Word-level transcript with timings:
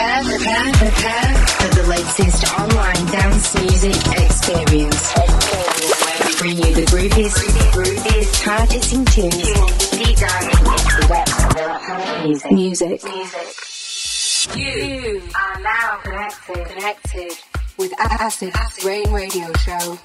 Prepare, 0.00 0.24
prepare, 0.24 0.72
prepare 0.72 1.34
for 1.60 1.68
the 1.76 1.84
latest 1.86 2.40
online 2.58 3.04
dance 3.12 3.54
music 3.54 4.00
experience. 4.16 5.12
Where 5.12 6.20
we 6.26 6.32
bring 6.38 6.56
you 6.56 6.74
the 6.74 6.86
grooviest, 6.86 7.36
grooviest, 7.72 8.42
hard-hitting 8.42 9.04
tunes, 9.04 9.90
deep 9.90 10.16
diving 10.16 10.56
into 10.72 10.96
the 10.96 11.06
depths 11.06 11.44
of 11.44 11.50
electronic 11.54 12.24
music. 12.24 12.50
Music. 12.50 13.04
Music. 13.04 14.56
You 14.56 15.22
are 15.34 15.60
now 15.60 15.98
connected, 16.02 16.66
connected 16.66 17.32
with 17.76 17.92
Acid 18.00 18.54
Rain 18.82 19.12
Radio 19.12 19.52
Show. 19.52 19.98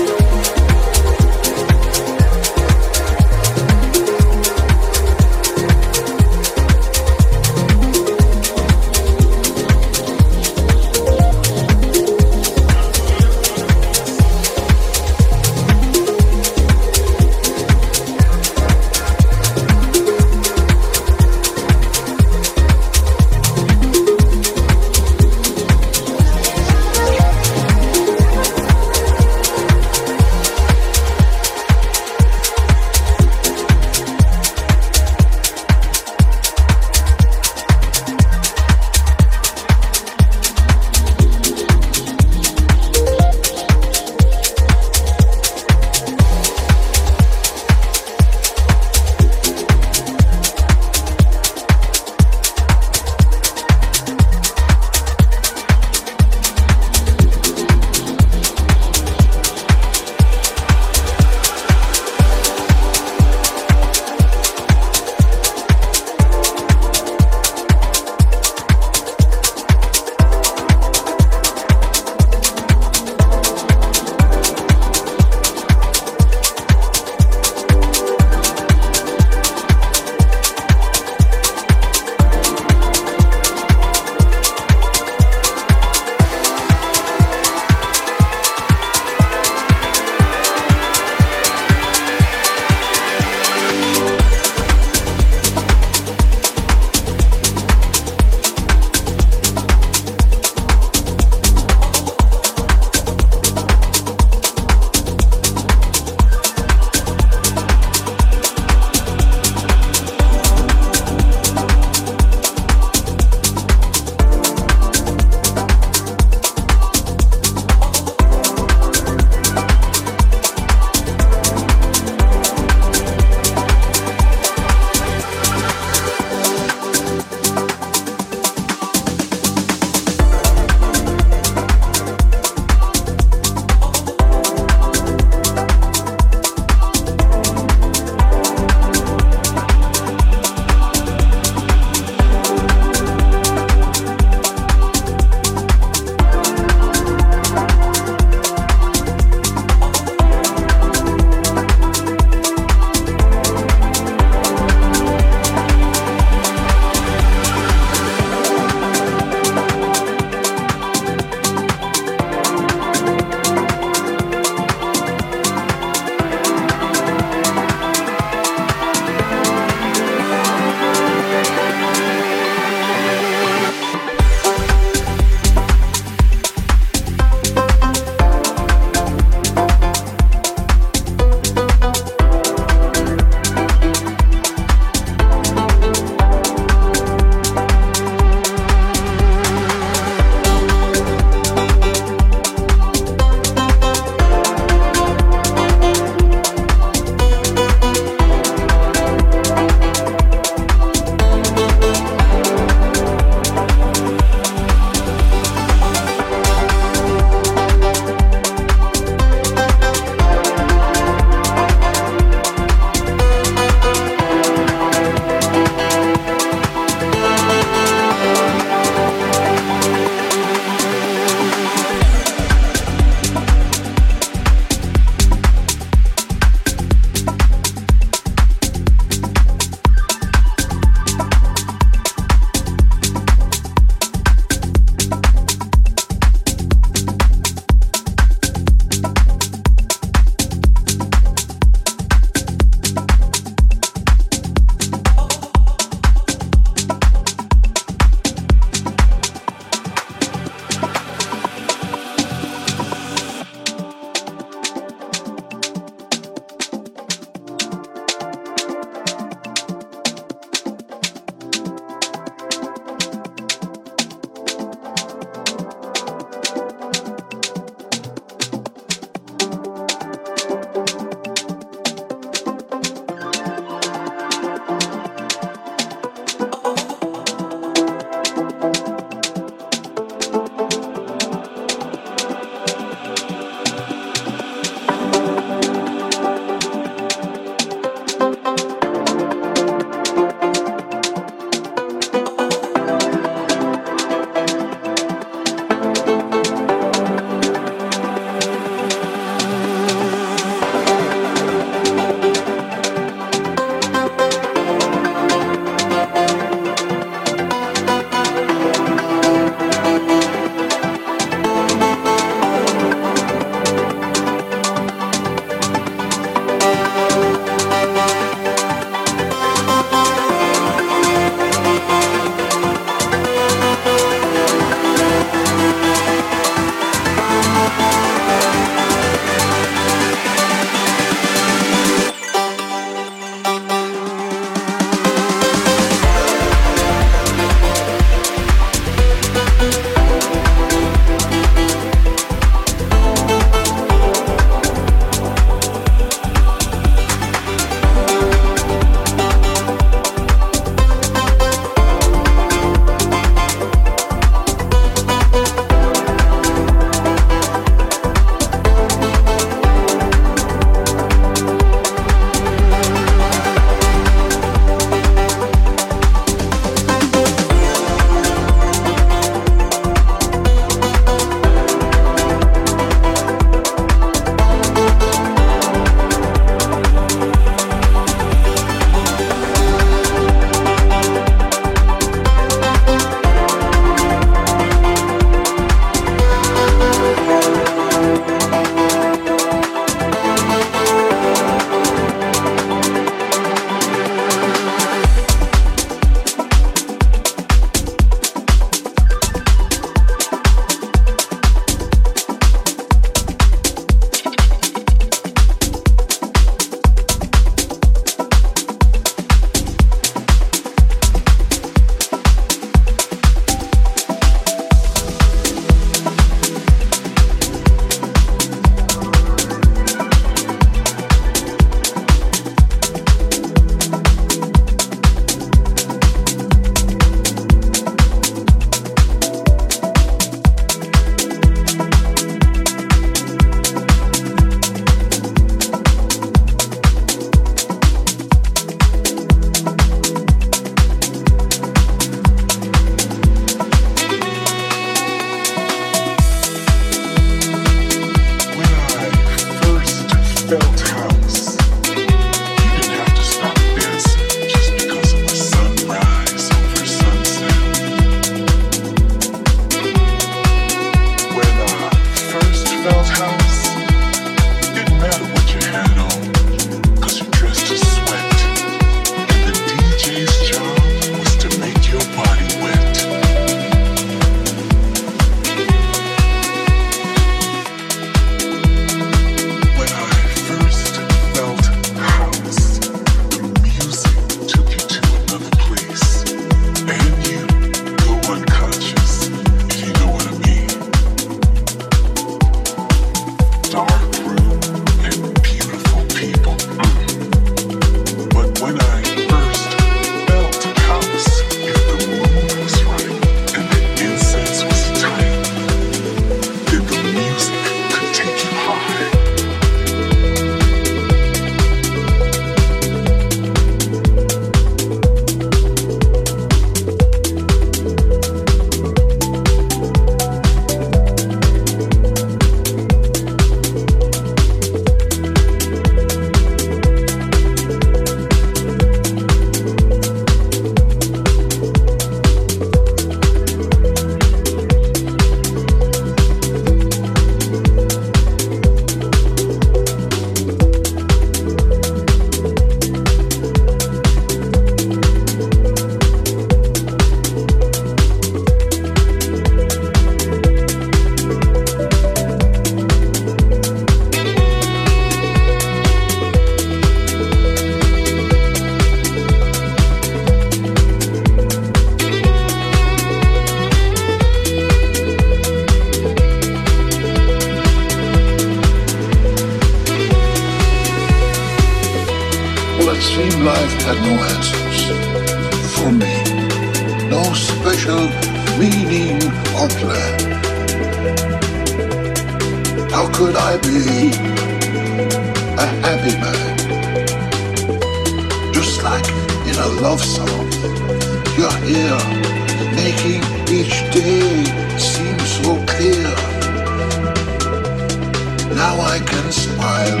Now 598.64 598.80
I 598.80 598.98
can 599.10 599.30
smile. 599.30 600.00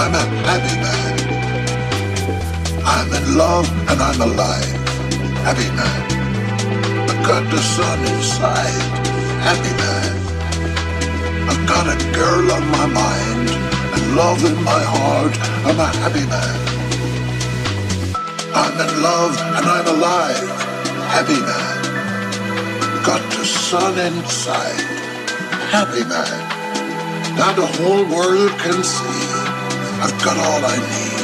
I'm 0.00 0.14
a 0.22 0.24
happy 0.46 0.76
man. 0.84 1.14
I'm 2.94 3.08
in 3.18 3.26
love 3.42 3.68
and 3.90 3.98
I'm 4.08 4.20
alive. 4.28 4.80
Happy 5.46 5.68
man. 5.78 6.02
I 7.10 7.14
got 7.30 7.42
the 7.50 7.60
sun 7.74 7.98
inside. 8.12 8.82
Happy 9.48 9.72
man. 9.82 10.12
I've 11.50 11.64
got 11.72 11.86
a 11.94 11.98
girl 12.20 12.44
on 12.56 12.64
my 12.78 12.86
mind 13.02 13.48
and 13.94 14.04
love 14.14 14.40
in 14.50 14.58
my 14.72 14.82
heart. 14.94 15.34
I'm 15.66 15.80
a 15.88 15.90
happy 16.02 16.24
man. 16.34 16.56
I'm 18.62 18.76
in 18.84 18.92
love 19.02 19.34
and 19.56 19.64
I'm 19.74 19.86
alive. 19.96 20.50
Happy 21.16 21.40
man. 21.50 21.76
Got 23.02 23.22
the 23.34 23.44
sun 23.44 23.98
inside. 23.98 24.86
Happy 25.74 26.04
man. 26.04 26.59
Now 27.36 27.52
the 27.52 27.66
whole 27.66 28.04
world 28.06 28.50
can 28.58 28.82
see 28.82 29.30
I've 30.02 30.24
got 30.24 30.36
all 30.38 30.64
I 30.64 30.76
need. 30.76 31.20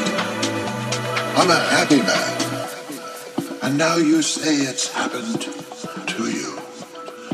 I'm 1.38 1.50
a 1.50 1.60
happy 1.74 2.00
man. 2.02 2.32
And 3.62 3.78
now 3.78 3.96
you 3.96 4.22
say 4.22 4.54
it's 4.56 4.92
happened 4.92 5.42
to 6.06 6.30
you. 6.30 6.58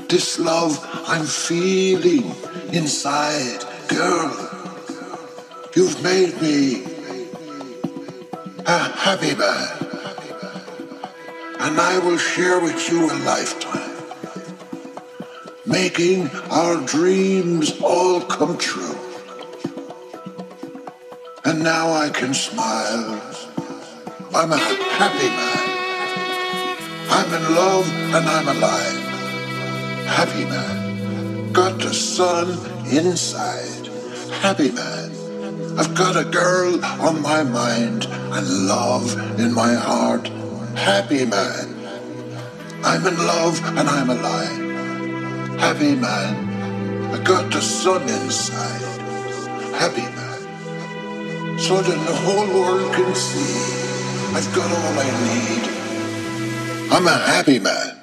This 0.08 0.38
love 0.38 0.78
I'm 1.06 1.24
feeling 1.24 2.34
inside, 2.72 3.64
girl, 3.88 4.30
you've 5.74 6.02
made 6.02 6.40
me 6.40 6.84
a 8.66 8.78
happy 8.78 9.34
man. 9.34 9.68
And 11.60 11.80
I 11.80 11.98
will 11.98 12.18
share 12.18 12.60
with 12.60 12.90
you 12.90 13.10
a 13.10 13.16
lifetime 13.24 13.81
making 15.72 16.28
our 16.50 16.76
dreams 16.84 17.80
all 17.80 18.20
come 18.20 18.58
true. 18.58 18.98
And 21.46 21.64
now 21.64 21.90
I 21.90 22.10
can 22.10 22.34
smile. 22.34 23.20
I'm 24.34 24.52
a 24.52 24.58
happy 24.58 25.28
man. 25.40 25.68
I'm 27.08 27.28
in 27.38 27.54
love 27.56 27.88
and 28.16 28.24
I'm 28.36 28.48
alive. 28.54 29.02
Happy 30.06 30.44
man. 30.44 31.52
Got 31.54 31.78
the 31.78 31.94
sun 31.94 32.48
inside. 32.92 33.86
Happy 34.44 34.70
man. 34.70 35.10
I've 35.78 35.94
got 35.94 36.16
a 36.16 36.28
girl 36.28 36.84
on 37.00 37.22
my 37.22 37.42
mind 37.42 38.04
and 38.10 38.66
love 38.68 39.06
in 39.40 39.54
my 39.54 39.72
heart. 39.72 40.28
Happy 40.76 41.24
man. 41.24 41.66
I'm 42.84 43.06
in 43.06 43.16
love 43.16 43.58
and 43.78 43.88
I'm 43.88 44.10
alive 44.10 44.61
happy 45.58 45.94
man. 45.94 47.12
I 47.14 47.22
got 47.22 47.52
the 47.52 47.60
sun 47.60 48.02
inside. 48.02 48.82
Happy 49.74 50.02
man. 50.02 51.58
So 51.58 51.80
that 51.80 52.06
the 52.06 52.14
whole 52.24 52.48
world 52.48 52.92
can 52.94 53.14
see 53.14 53.82
I've 54.34 54.54
got 54.54 54.70
all 54.70 54.98
I 54.98 55.10
need. 55.28 55.62
I'm 56.92 57.06
a 57.06 57.18
happy 57.18 57.58
man. 57.58 58.01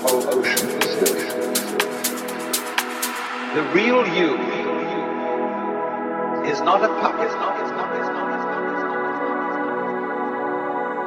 Whole 0.00 0.24
ocean 0.32 0.68
is 0.80 0.94
doing. 1.04 1.28
The 3.54 3.62
real 3.74 4.06
you 4.16 4.32
is 6.50 6.60
not 6.62 6.82
a 6.82 6.88
puppet, 7.00 7.30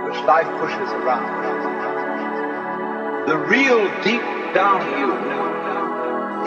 which 0.06 0.20
life 0.26 0.48
pushes 0.60 0.92
around. 1.02 1.26
The 3.28 3.38
real 3.38 3.84
deep 4.04 4.22
down 4.54 4.82
you 5.00 5.12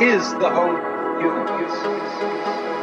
is 0.06 0.30
the 0.34 0.48
whole 0.48 0.78
universe. 1.20 2.75